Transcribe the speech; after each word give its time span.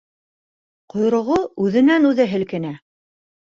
Ҡойроғо 0.93 1.37
үҙенән-үҙе 1.67 2.29
һелкенә! 2.35 2.75